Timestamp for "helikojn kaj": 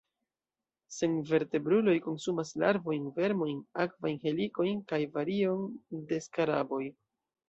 4.23-5.01